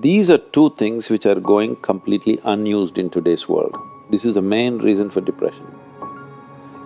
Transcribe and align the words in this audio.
These 0.00 0.30
are 0.30 0.38
two 0.38 0.70
things 0.76 1.10
which 1.10 1.26
are 1.26 1.38
going 1.38 1.76
completely 1.76 2.40
unused 2.44 2.98
in 2.98 3.10
today's 3.10 3.46
world. 3.46 3.76
This 4.08 4.24
is 4.24 4.36
the 4.36 4.40
main 4.40 4.78
reason 4.78 5.10
for 5.10 5.20
depression. 5.20 5.66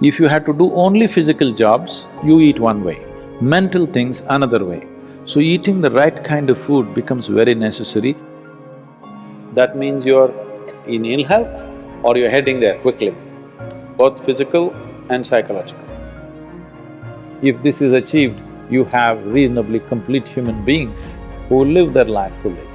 If 0.02 0.18
you 0.18 0.26
had 0.26 0.44
to 0.46 0.52
do 0.52 0.72
only 0.72 1.06
physical 1.06 1.52
jobs, 1.52 2.08
you 2.24 2.40
eat 2.40 2.58
one 2.58 2.82
way, 2.82 3.06
mental 3.40 3.86
things 3.86 4.24
another 4.28 4.64
way. 4.64 4.88
So 5.24 5.38
eating 5.38 5.82
the 5.82 5.90
right 5.92 6.24
kind 6.24 6.50
of 6.50 6.58
food 6.58 6.94
becomes 6.94 7.28
very 7.28 7.54
necessary. 7.54 8.16
That 9.52 9.76
means 9.76 10.04
you're 10.04 10.34
in 10.88 11.04
ill 11.04 11.22
health 11.22 11.62
or 12.02 12.16
you're 12.16 12.28
heading 12.28 12.58
there 12.58 12.76
quickly, 12.80 13.14
both 13.96 14.24
physical 14.26 14.74
and 15.10 15.24
psychological. 15.24 15.86
If 17.40 17.62
this 17.62 17.80
is 17.80 17.92
achieved, 17.92 18.42
you 18.68 18.84
have 18.86 19.24
reasonably 19.26 19.78
complete 19.78 20.26
human 20.26 20.64
beings 20.64 21.06
who 21.48 21.64
live 21.64 21.92
their 21.92 22.04
life 22.04 22.32
fully. 22.42 22.66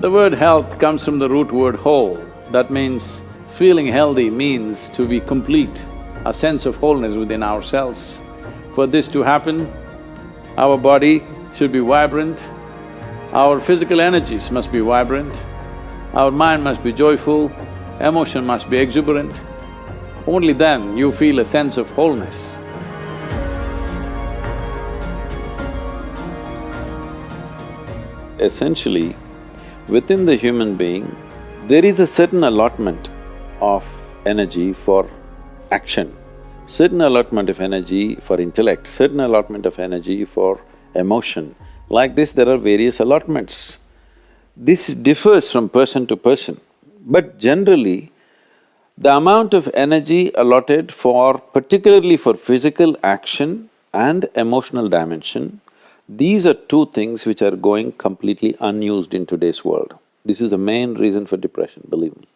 The 0.00 0.12
word 0.12 0.32
health 0.32 0.78
comes 0.78 1.04
from 1.04 1.18
the 1.18 1.28
root 1.28 1.50
word 1.50 1.74
whole. 1.74 2.24
That 2.52 2.70
means 2.70 3.20
feeling 3.56 3.88
healthy 3.88 4.30
means 4.30 4.90
to 4.90 5.04
be 5.04 5.18
complete, 5.18 5.84
a 6.24 6.32
sense 6.32 6.66
of 6.66 6.76
wholeness 6.76 7.16
within 7.16 7.42
ourselves. 7.42 8.22
For 8.76 8.86
this 8.86 9.08
to 9.08 9.24
happen, 9.24 9.68
our 10.56 10.78
body 10.78 11.24
should 11.52 11.72
be 11.72 11.80
vibrant, 11.80 12.48
our 13.32 13.58
physical 13.58 14.00
energies 14.00 14.52
must 14.52 14.70
be 14.70 14.78
vibrant, 14.78 15.44
our 16.14 16.30
mind 16.30 16.62
must 16.62 16.84
be 16.84 16.92
joyful, 16.92 17.50
emotion 17.98 18.46
must 18.46 18.70
be 18.70 18.76
exuberant. 18.76 19.42
Only 20.28 20.52
then 20.52 20.96
you 20.96 21.10
feel 21.10 21.40
a 21.40 21.44
sense 21.44 21.76
of 21.76 21.90
wholeness. 21.90 22.56
Essentially, 28.38 29.16
within 29.88 30.26
the 30.26 30.36
human 30.36 30.76
being, 30.76 31.16
there 31.66 31.84
is 31.84 32.00
a 32.00 32.06
certain 32.06 32.44
allotment 32.44 33.10
of 33.60 33.84
energy 34.26 34.72
for 34.72 35.08
action, 35.70 36.14
certain 36.66 37.00
allotment 37.00 37.48
of 37.48 37.60
energy 37.60 38.16
for 38.16 38.40
intellect, 38.40 38.86
certain 38.86 39.20
allotment 39.20 39.66
of 39.66 39.78
energy 39.78 40.24
for 40.24 40.60
emotion. 40.94 41.54
Like 41.88 42.14
this, 42.14 42.32
there 42.32 42.48
are 42.48 42.58
various 42.58 43.00
allotments. 43.00 43.78
This 44.56 44.88
differs 44.88 45.50
from 45.50 45.68
person 45.68 46.06
to 46.08 46.16
person, 46.16 46.60
but 47.00 47.38
generally, 47.38 48.12
the 48.98 49.14
amount 49.14 49.54
of 49.54 49.70
energy 49.74 50.32
allotted 50.34 50.92
for… 50.92 51.38
particularly 51.38 52.16
for 52.16 52.34
physical 52.34 52.96
action 53.02 53.70
and 53.92 54.28
emotional 54.34 54.88
dimension 54.88 55.60
these 56.08 56.46
are 56.46 56.54
two 56.54 56.86
things 56.86 57.26
which 57.26 57.42
are 57.42 57.54
going 57.54 57.92
completely 57.92 58.56
unused 58.60 59.14
in 59.14 59.26
today's 59.26 59.62
world. 59.62 59.94
This 60.24 60.40
is 60.40 60.52
the 60.52 60.58
main 60.58 60.94
reason 60.94 61.26
for 61.26 61.36
depression, 61.36 61.86
believe 61.90 62.16
me. 62.16 62.26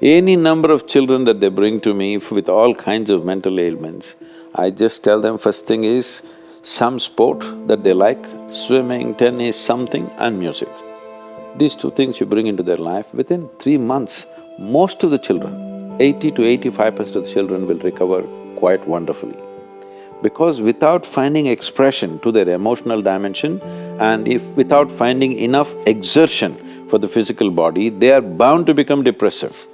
Any 0.00 0.36
number 0.36 0.70
of 0.70 0.86
children 0.86 1.24
that 1.24 1.40
they 1.40 1.48
bring 1.48 1.80
to 1.80 1.94
me 1.94 2.18
with 2.18 2.48
all 2.48 2.76
kinds 2.76 3.10
of 3.10 3.24
mental 3.24 3.58
ailments, 3.58 4.14
I 4.54 4.70
just 4.70 5.02
tell 5.02 5.20
them 5.20 5.36
first 5.36 5.66
thing 5.66 5.82
is 5.82 6.22
some 6.62 7.00
sport 7.00 7.40
that 7.66 7.82
they 7.82 7.92
like, 7.92 8.24
swimming, 8.52 9.16
tennis, 9.16 9.58
something 9.58 10.08
and 10.18 10.38
music. 10.38 10.68
These 11.56 11.74
two 11.74 11.90
things 11.90 12.20
you 12.20 12.26
bring 12.26 12.46
into 12.46 12.62
their 12.62 12.76
life, 12.76 13.12
within 13.12 13.48
three 13.58 13.78
months, 13.78 14.26
most 14.60 15.02
of 15.02 15.10
the 15.10 15.18
children, 15.18 15.96
eighty 15.98 16.30
to 16.30 16.44
eighty-five 16.44 16.94
percent 16.94 17.16
of 17.16 17.24
the 17.24 17.32
children 17.32 17.66
will 17.66 17.78
recover 17.78 18.22
quite 18.54 18.86
wonderfully 18.86 19.36
because 20.22 20.60
without 20.60 21.06
finding 21.06 21.46
expression 21.46 22.18
to 22.20 22.32
their 22.32 22.48
emotional 22.48 23.02
dimension 23.02 23.60
and 24.00 24.26
if 24.26 24.42
without 24.56 24.90
finding 24.90 25.38
enough 25.38 25.72
exertion 25.86 26.86
for 26.88 26.98
the 26.98 27.08
physical 27.08 27.50
body, 27.50 27.88
they 27.88 28.12
are 28.12 28.20
bound 28.20 28.66
to 28.66 28.74
become 28.74 29.02
depressive. 29.02 29.66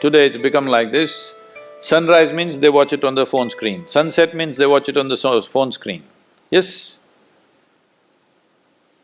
Today 0.00 0.26
it's 0.26 0.40
become 0.40 0.66
like 0.66 0.92
this, 0.92 1.34
sunrise 1.82 2.32
means 2.32 2.58
they 2.60 2.70
watch 2.70 2.92
it 2.92 3.04
on 3.04 3.14
the 3.14 3.26
phone 3.26 3.50
screen, 3.50 3.86
sunset 3.86 4.34
means 4.34 4.56
they 4.56 4.66
watch 4.66 4.88
it 4.88 4.96
on 4.96 5.08
the 5.08 5.16
so 5.16 5.42
phone 5.42 5.72
screen. 5.72 6.02
Yes? 6.50 6.96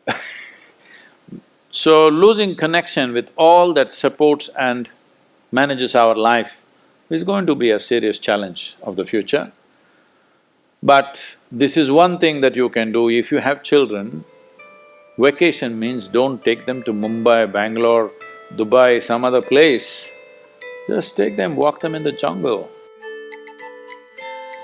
so 1.71 2.07
losing 2.07 2.55
connection 2.55 3.13
with 3.13 3.31
all 3.37 3.73
that 3.73 3.93
supports 3.93 4.49
and 4.57 4.89
manages 5.51 5.95
our 5.95 6.15
life 6.15 6.61
is 7.09 7.23
going 7.23 7.45
to 7.45 7.55
be 7.55 7.71
a 7.71 7.79
serious 7.79 8.19
challenge 8.19 8.75
of 8.83 8.95
the 8.95 9.05
future. 9.05 9.51
But 10.83 11.35
this 11.51 11.77
is 11.77 11.89
one 11.89 12.19
thing 12.19 12.41
that 12.41 12.55
you 12.55 12.69
can 12.69 12.91
do 12.91 13.09
if 13.09 13.31
you 13.31 13.39
have 13.39 13.63
children, 13.63 14.25
vacation 15.17 15.79
means 15.79 16.07
don't 16.07 16.43
take 16.43 16.65
them 16.65 16.83
to 16.83 16.93
Mumbai, 16.93 17.51
Bangalore, 17.51 18.11
Dubai, 18.53 19.01
some 19.01 19.23
other 19.23 19.41
place. 19.41 20.09
Just 20.87 21.17
take 21.17 21.35
them, 21.35 21.55
walk 21.55 21.79
them 21.79 21.95
in 21.95 22.03
the 22.03 22.11
jungle. 22.11 22.69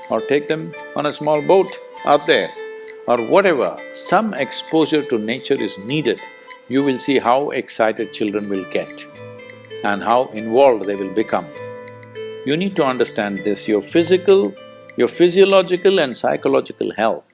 Or 0.10 0.20
take 0.20 0.48
them 0.48 0.74
on 0.96 1.06
a 1.06 1.14
small 1.14 1.46
boat 1.48 1.72
out 2.06 2.26
there, 2.28 2.52
or 3.08 3.18
whatever. 3.28 3.76
Some 3.96 4.34
exposure 4.34 5.04
to 5.04 5.18
nature 5.18 5.60
is 5.60 5.78
needed. 5.80 6.20
You 6.70 6.84
will 6.84 7.00
see 7.00 7.20
how 7.20 7.50
excited 7.50 8.14
children 8.14 8.50
will 8.50 8.66
get 8.72 9.06
and 9.84 10.04
how 10.04 10.26
involved 10.28 10.86
they 10.86 10.96
will 10.96 11.14
become. 11.14 11.46
You 12.46 12.58
need 12.58 12.76
to 12.76 12.86
understand 12.86 13.38
this, 13.38 13.68
your 13.68 13.82
physical, 13.82 14.54
your 14.98 15.08
physiological 15.08 16.00
and 16.00 16.18
psychological 16.18 16.94
health 16.94 17.26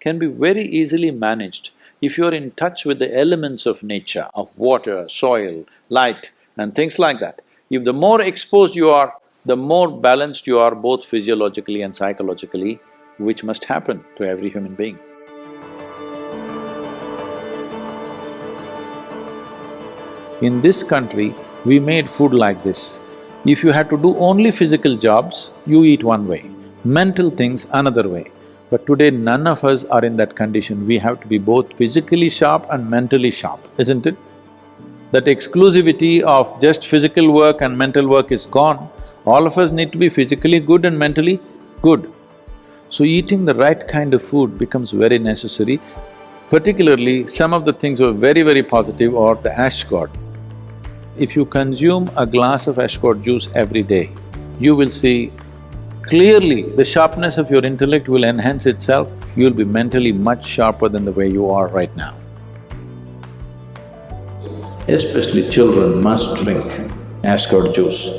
can 0.00 0.18
be 0.18 0.26
very 0.26 0.64
easily 0.64 1.10
managed 1.10 1.70
if 2.00 2.18
you're 2.18 2.34
in 2.34 2.50
touch 2.52 2.84
with 2.84 2.98
the 2.98 3.16
elements 3.16 3.66
of 3.66 3.82
nature, 3.82 4.28
of 4.34 4.56
water, 4.58 5.08
soil, 5.08 5.64
light 5.88 6.32
and 6.56 6.74
things 6.74 6.98
like 6.98 7.20
that. 7.20 7.40
If 7.70 7.84
the 7.84 7.92
more 7.92 8.20
exposed 8.20 8.74
you 8.74 8.90
are, 8.90 9.14
the 9.44 9.56
more 9.56 9.88
balanced 9.88 10.46
you 10.46 10.58
are 10.58 10.74
both 10.74 11.04
physiologically 11.04 11.82
and 11.82 11.94
psychologically, 11.94 12.80
which 13.18 13.44
must 13.44 13.64
happen 13.64 14.04
to 14.16 14.24
every 14.24 14.50
human 14.50 14.74
being. 14.74 14.98
In 20.40 20.60
this 20.60 20.82
country, 20.82 21.32
we 21.64 21.78
made 21.78 22.10
food 22.10 22.34
like 22.34 22.62
this. 22.64 23.00
If 23.44 23.62
you 23.62 23.70
had 23.70 23.88
to 23.90 23.96
do 23.96 24.16
only 24.18 24.50
physical 24.50 24.96
jobs, 24.96 25.52
you 25.64 25.84
eat 25.84 26.02
one 26.02 26.26
way, 26.26 26.50
mental 26.84 27.30
things 27.30 27.66
another 27.72 28.08
way. 28.08 28.30
But 28.70 28.86
today 28.86 29.10
none 29.10 29.46
of 29.46 29.64
us 29.64 29.84
are 29.84 30.04
in 30.04 30.16
that 30.16 30.34
condition, 30.34 30.86
we 30.86 30.98
have 30.98 31.20
to 31.20 31.26
be 31.26 31.38
both 31.38 31.72
physically 31.74 32.28
sharp 32.30 32.66
and 32.70 32.88
mentally 32.88 33.30
sharp, 33.30 33.60
isn't 33.78 34.06
it? 34.06 34.16
That 35.12 35.26
exclusivity 35.26 36.22
of 36.22 36.60
just 36.60 36.86
physical 36.86 37.32
work 37.32 37.60
and 37.60 37.76
mental 37.76 38.08
work 38.08 38.32
is 38.32 38.46
gone, 38.46 38.88
all 39.24 39.46
of 39.46 39.56
us 39.56 39.70
need 39.70 39.92
to 39.92 39.98
be 39.98 40.08
physically 40.08 40.58
good 40.58 40.84
and 40.84 40.98
mentally 40.98 41.40
good. 41.80 42.12
So 42.90 43.04
eating 43.04 43.44
the 43.44 43.54
right 43.54 43.86
kind 43.86 44.14
of 44.14 44.22
food 44.22 44.58
becomes 44.58 44.90
very 44.90 45.18
necessary. 45.18 45.80
Particularly, 46.50 47.26
some 47.26 47.54
of 47.54 47.64
the 47.64 47.72
things 47.72 48.00
were 48.00 48.12
very, 48.12 48.42
very 48.42 48.62
positive 48.62 49.14
or 49.14 49.36
the 49.36 49.56
ash 49.56 49.84
gourd. 49.84 50.10
If 51.16 51.36
you 51.36 51.44
consume 51.44 52.10
a 52.16 52.24
glass 52.24 52.66
of 52.66 52.78
ash 52.78 52.96
gourd 52.96 53.22
juice 53.22 53.50
every 53.54 53.82
day, 53.82 54.10
you 54.58 54.74
will 54.74 54.90
see 54.90 55.30
clearly 56.02 56.62
the 56.62 56.84
sharpness 56.86 57.36
of 57.36 57.50
your 57.50 57.62
intellect 57.62 58.08
will 58.08 58.24
enhance 58.24 58.64
itself, 58.64 59.08
you'll 59.36 59.52
be 59.52 59.64
mentally 59.64 60.10
much 60.10 60.46
sharper 60.46 60.88
than 60.88 61.04
the 61.04 61.12
way 61.12 61.28
you 61.28 61.50
are 61.50 61.68
right 61.68 61.94
now. 61.96 62.14
Especially 64.88 65.48
children 65.50 66.02
must 66.02 66.42
drink 66.42 66.64
ash 67.24 67.44
gourd 67.44 67.74
juice. 67.74 68.10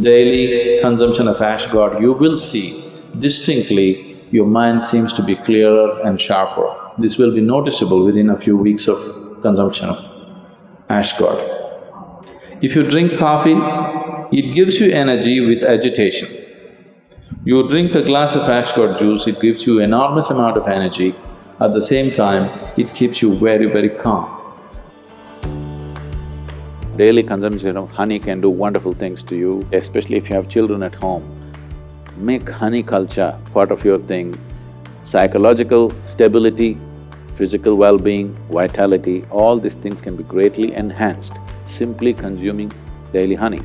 Daily 0.00 0.80
consumption 0.80 1.28
of 1.28 1.42
ash 1.42 1.66
gourd, 1.66 2.00
you 2.00 2.14
will 2.14 2.38
see 2.38 2.82
distinctly 3.18 4.24
your 4.30 4.46
mind 4.46 4.82
seems 4.82 5.12
to 5.12 5.22
be 5.22 5.34
clearer 5.34 6.00
and 6.00 6.18
sharper. 6.18 6.74
This 6.96 7.18
will 7.18 7.34
be 7.34 7.42
noticeable 7.42 8.06
within 8.06 8.30
a 8.30 8.40
few 8.40 8.56
weeks 8.56 8.88
of 8.88 8.98
consumption 9.42 9.90
of 9.90 9.98
ash 10.88 11.12
gourd. 11.18 11.57
If 12.60 12.74
you 12.74 12.82
drink 12.82 13.16
coffee, 13.16 13.56
it 14.36 14.52
gives 14.52 14.80
you 14.80 14.90
energy 14.90 15.40
with 15.40 15.62
agitation. 15.62 16.28
You 17.44 17.68
drink 17.68 17.94
a 17.94 18.02
glass 18.02 18.34
of 18.34 18.42
ash 18.42 18.72
gourd 18.72 18.98
juice, 18.98 19.28
it 19.28 19.40
gives 19.40 19.64
you 19.64 19.78
enormous 19.78 20.30
amount 20.30 20.56
of 20.56 20.66
energy. 20.66 21.14
At 21.60 21.72
the 21.74 21.82
same 21.84 22.10
time, 22.10 22.50
it 22.76 22.92
keeps 22.96 23.22
you 23.22 23.36
very, 23.36 23.66
very 23.66 23.90
calm. 23.90 24.34
Daily 26.96 27.22
consumption 27.22 27.76
of 27.76 27.90
honey 27.90 28.18
can 28.18 28.40
do 28.40 28.50
wonderful 28.50 28.92
things 28.92 29.22
to 29.24 29.36
you, 29.36 29.64
especially 29.72 30.16
if 30.16 30.28
you 30.28 30.34
have 30.34 30.48
children 30.48 30.82
at 30.82 30.96
home. 30.96 31.22
Make 32.16 32.48
honey 32.48 32.82
culture 32.82 33.38
part 33.54 33.70
of 33.70 33.84
your 33.84 34.00
thing. 34.00 34.36
Psychological 35.04 35.92
stability, 36.02 36.76
physical 37.34 37.76
well-being, 37.76 38.34
vitality, 38.50 39.24
all 39.30 39.60
these 39.60 39.76
things 39.76 40.00
can 40.00 40.16
be 40.16 40.24
greatly 40.24 40.74
enhanced 40.74 41.34
simply 41.68 42.14
consuming 42.14 42.72
daily 43.12 43.34
honey. 43.34 43.60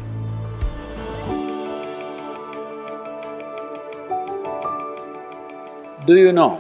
Do 6.06 6.16
you 6.18 6.34
know, 6.34 6.56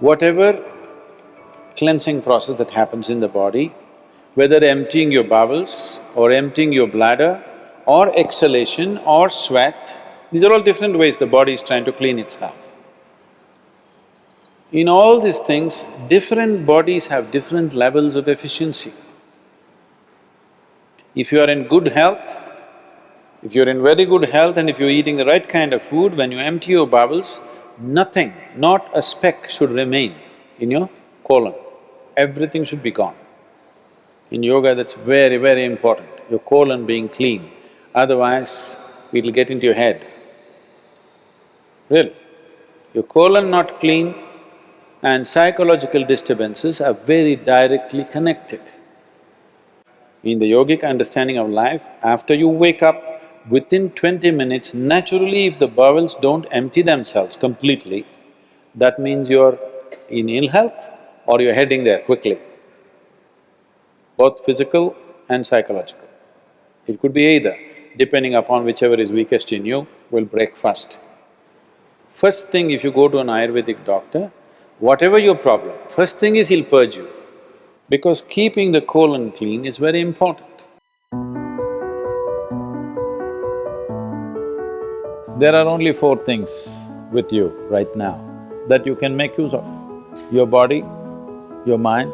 whatever 0.00 0.62
cleansing 1.76 2.20
process 2.22 2.58
that 2.58 2.70
happens 2.70 3.08
in 3.08 3.20
the 3.20 3.28
body, 3.28 3.74
whether 4.34 4.62
emptying 4.62 5.10
your 5.10 5.24
bowels 5.24 5.98
or 6.14 6.30
emptying 6.30 6.72
your 6.72 6.86
bladder 6.86 7.42
or 7.86 8.14
exhalation 8.18 8.98
or 8.98 9.30
sweat, 9.30 9.98
these 10.30 10.44
are 10.44 10.52
all 10.52 10.62
different 10.62 10.98
ways 10.98 11.16
the 11.16 11.26
body 11.26 11.54
is 11.54 11.62
trying 11.62 11.86
to 11.86 11.92
clean 11.92 12.18
itself. 12.18 12.62
In 14.72 14.88
all 14.88 15.20
these 15.20 15.38
things, 15.38 15.86
different 16.08 16.66
bodies 16.66 17.06
have 17.06 17.30
different 17.30 17.72
levels 17.72 18.14
of 18.14 18.28
efficiency. 18.28 18.92
If 21.16 21.32
you 21.32 21.40
are 21.40 21.48
in 21.48 21.62
good 21.66 21.88
health, 21.88 22.36
if 23.42 23.54
you're 23.54 23.68
in 23.74 23.82
very 23.82 24.04
good 24.04 24.26
health 24.26 24.58
and 24.58 24.68
if 24.68 24.78
you're 24.78 24.90
eating 24.90 25.16
the 25.16 25.24
right 25.24 25.48
kind 25.48 25.72
of 25.72 25.82
food, 25.82 26.14
when 26.14 26.30
you 26.30 26.38
empty 26.38 26.72
your 26.72 26.86
bowels, 26.86 27.40
nothing, 27.78 28.34
not 28.54 28.90
a 28.92 29.00
speck 29.00 29.48
should 29.48 29.70
remain 29.70 30.14
in 30.58 30.70
your 30.70 30.90
colon. 31.24 31.54
Everything 32.18 32.64
should 32.64 32.82
be 32.82 32.90
gone. 32.90 33.16
In 34.30 34.42
yoga, 34.42 34.74
that's 34.74 34.92
very, 34.92 35.38
very 35.38 35.64
important, 35.64 36.08
your 36.28 36.40
colon 36.40 36.84
being 36.84 37.08
clean. 37.08 37.50
Otherwise, 37.94 38.76
it'll 39.12 39.32
get 39.32 39.50
into 39.50 39.64
your 39.64 39.74
head. 39.74 40.06
Really. 41.88 42.14
Your 42.92 43.04
colon 43.04 43.50
not 43.50 43.80
clean 43.80 44.14
and 45.02 45.26
psychological 45.26 46.04
disturbances 46.04 46.82
are 46.82 46.92
very 46.92 47.36
directly 47.36 48.04
connected. 48.04 48.60
In 50.26 50.40
the 50.40 50.50
yogic 50.50 50.82
understanding 50.82 51.36
of 51.38 51.48
life, 51.48 51.82
after 52.02 52.34
you 52.34 52.48
wake 52.48 52.82
up, 52.82 53.00
within 53.48 53.90
twenty 53.90 54.32
minutes, 54.32 54.74
naturally 54.74 55.46
if 55.46 55.60
the 55.60 55.68
bowels 55.68 56.16
don't 56.16 56.48
empty 56.50 56.82
themselves 56.82 57.36
completely, 57.36 58.04
that 58.74 58.98
means 58.98 59.28
you're 59.28 59.56
in 60.08 60.28
ill 60.28 60.48
health 60.48 60.80
or 61.26 61.40
you're 61.40 61.54
heading 61.54 61.84
there 61.84 62.00
quickly, 62.00 62.40
both 64.16 64.44
physical 64.44 64.96
and 65.28 65.46
psychological. 65.46 66.08
It 66.88 67.00
could 67.00 67.14
be 67.14 67.26
either, 67.36 67.56
depending 67.96 68.34
upon 68.34 68.64
whichever 68.64 68.96
is 68.96 69.12
weakest 69.12 69.52
in 69.52 69.64
you, 69.64 69.86
will 70.10 70.24
break 70.24 70.56
first. 70.56 70.98
First 72.12 72.48
thing 72.48 72.72
if 72.72 72.82
you 72.82 72.90
go 72.90 73.06
to 73.06 73.18
an 73.18 73.28
Ayurvedic 73.28 73.84
doctor, 73.84 74.32
whatever 74.80 75.20
your 75.20 75.36
problem, 75.36 75.76
first 75.88 76.18
thing 76.18 76.34
is 76.34 76.48
he'll 76.48 76.64
purge 76.64 76.96
you, 76.96 77.08
because 77.88 78.22
keeping 78.22 78.72
the 78.72 78.80
colon 78.80 79.30
clean 79.30 79.64
is 79.64 79.78
very 79.78 80.00
important. 80.00 80.64
There 85.38 85.54
are 85.54 85.66
only 85.68 85.92
four 85.92 86.16
things 86.24 86.68
with 87.12 87.32
you 87.32 87.48
right 87.70 87.94
now 87.94 88.18
that 88.68 88.86
you 88.86 88.96
can 88.96 89.16
make 89.16 89.38
use 89.38 89.54
of. 89.54 89.64
Your 90.32 90.46
body, 90.46 90.78
your 91.64 91.78
mind, 91.78 92.12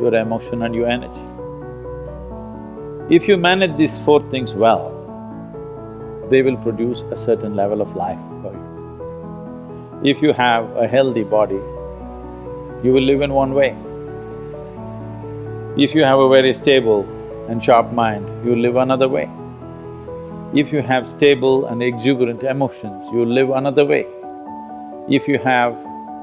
your 0.00 0.14
emotion 0.14 0.62
and 0.62 0.74
your 0.74 0.88
energy. 0.88 1.26
If 3.14 3.28
you 3.28 3.36
manage 3.36 3.76
these 3.76 3.98
four 4.00 4.22
things 4.30 4.54
well, 4.54 4.96
they 6.30 6.42
will 6.42 6.56
produce 6.58 7.02
a 7.10 7.16
certain 7.16 7.56
level 7.56 7.82
of 7.82 7.94
life 7.94 8.18
for 8.40 8.52
you. 8.54 10.10
If 10.10 10.22
you 10.22 10.32
have 10.32 10.74
a 10.76 10.88
healthy 10.88 11.24
body, 11.24 11.60
you 12.82 12.92
will 12.92 13.02
live 13.02 13.20
in 13.20 13.34
one 13.34 13.52
way. 13.52 13.76
If 15.76 15.94
you 15.94 16.02
have 16.02 16.18
a 16.18 16.28
very 16.28 16.52
stable 16.52 17.06
and 17.48 17.62
sharp 17.62 17.92
mind, 17.92 18.28
you 18.44 18.56
live 18.56 18.74
another 18.74 19.08
way. 19.08 19.30
If 20.52 20.72
you 20.72 20.82
have 20.82 21.08
stable 21.08 21.66
and 21.66 21.80
exuberant 21.80 22.42
emotions, 22.42 23.08
you 23.12 23.24
live 23.24 23.50
another 23.50 23.84
way. 23.86 24.04
If 25.08 25.28
you 25.28 25.38
have 25.38 25.74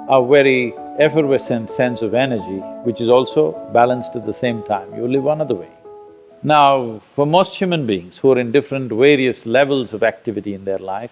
a 0.10 0.22
very 0.22 0.76
effervescent 1.00 1.72
sense 1.72 2.02
of 2.02 2.14
energy, 2.14 2.60
which 2.84 3.00
is 3.00 3.08
also 3.08 3.54
balanced 3.72 4.18
at 4.18 4.26
the 4.26 4.34
same 4.34 4.64
time, 4.64 4.94
you 4.94 5.08
live 5.08 5.28
another 5.28 5.56
way. 5.56 5.72
Now, 6.44 7.00
for 7.16 7.26
most 7.26 7.56
human 7.56 7.88
beings 7.88 8.18
who 8.18 8.34
are 8.34 8.40
in 8.40 8.52
different 8.52 8.92
various 8.92 9.46
levels 9.46 9.94
of 9.94 10.04
activity 10.04 10.56
in 10.56 10.66
their 10.66 10.80
life, 10.80 11.12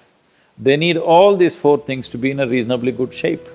they 0.60 0.76
need 0.76 0.98
all 0.98 1.38
these 1.38 1.56
four 1.56 1.78
things 1.78 2.10
to 2.10 2.18
be 2.18 2.32
in 2.32 2.42
a 2.42 2.48
reasonably 2.48 2.92
good 2.92 3.14
shape. 3.14 3.48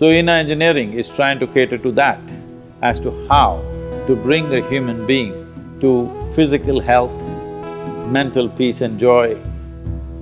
So 0.00 0.06
inner 0.06 0.32
engineering 0.32 0.94
is 0.94 1.08
trying 1.08 1.38
to 1.38 1.46
cater 1.46 1.78
to 1.78 1.92
that 1.92 2.41
as 2.82 2.98
to 3.00 3.10
how 3.28 3.62
to 4.06 4.16
bring 4.16 4.52
a 4.54 4.60
human 4.68 5.06
being 5.06 5.32
to 5.80 6.10
physical 6.34 6.80
health, 6.80 7.12
mental 8.10 8.48
peace 8.48 8.80
and 8.80 8.98
joy, 8.98 9.36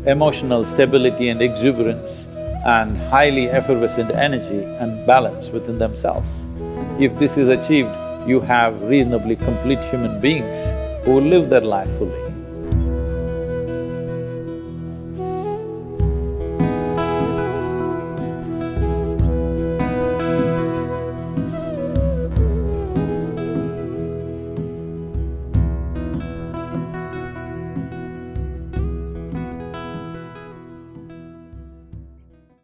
emotional 0.07 0.65
stability 0.65 1.29
and 1.29 1.43
exuberance, 1.43 2.27
and 2.67 2.97
highly 3.09 3.49
effervescent 3.49 4.11
energy 4.11 4.65
and 4.81 5.07
balance 5.07 5.49
within 5.49 5.79
themselves. 5.79 6.31
If 6.99 7.19
this 7.19 7.37
is 7.37 7.49
achieved, 7.49 7.91
you 8.27 8.41
have 8.41 8.83
reasonably 8.83 9.37
complete 9.37 9.79
human 9.91 10.21
beings 10.21 10.59
who 11.05 11.21
live 11.21 11.49
their 11.49 11.63
life 11.63 11.89
fully. 11.99 12.30